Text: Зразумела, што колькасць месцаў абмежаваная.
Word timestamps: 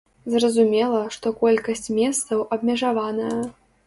Зразумела, 0.35 1.01
што 1.15 1.33
колькасць 1.41 1.93
месцаў 1.97 2.41
абмежаваная. 2.57 3.35